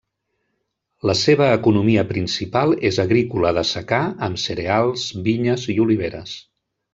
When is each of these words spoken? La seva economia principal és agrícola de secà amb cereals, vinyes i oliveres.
La 1.09 1.15
seva 1.19 1.49
economia 1.57 2.05
principal 2.11 2.73
és 2.91 2.99
agrícola 3.03 3.51
de 3.59 3.65
secà 3.75 4.01
amb 4.29 4.43
cereals, 4.45 5.05
vinyes 5.29 5.69
i 5.77 5.81
oliveres. 5.89 6.35